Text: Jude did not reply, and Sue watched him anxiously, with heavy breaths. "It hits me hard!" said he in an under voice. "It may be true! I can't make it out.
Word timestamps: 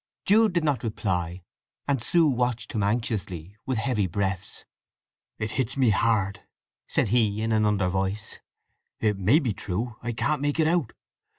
Jude 0.25 0.53
did 0.53 0.63
not 0.63 0.83
reply, 0.83 1.43
and 1.87 2.03
Sue 2.03 2.25
watched 2.25 2.71
him 2.73 2.81
anxiously, 2.81 3.55
with 3.67 3.77
heavy 3.77 4.07
breaths. 4.07 4.65
"It 5.37 5.51
hits 5.51 5.77
me 5.77 5.91
hard!" 5.91 6.39
said 6.87 7.09
he 7.09 7.43
in 7.43 7.51
an 7.51 7.65
under 7.67 7.87
voice. 7.87 8.39
"It 8.99 9.19
may 9.19 9.37
be 9.37 9.53
true! 9.53 9.97
I 10.01 10.13
can't 10.13 10.41
make 10.41 10.59
it 10.59 10.65
out. 10.65 10.93